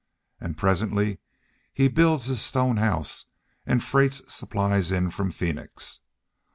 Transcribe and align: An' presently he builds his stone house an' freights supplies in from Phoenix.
An' 0.39 0.55
presently 0.55 1.19
he 1.75 1.87
builds 1.87 2.25
his 2.25 2.41
stone 2.41 2.77
house 2.77 3.27
an' 3.67 3.81
freights 3.81 4.33
supplies 4.33 4.91
in 4.91 5.11
from 5.11 5.29
Phoenix. 5.29 5.99